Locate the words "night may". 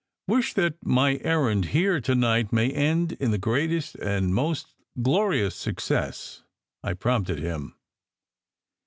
2.15-2.71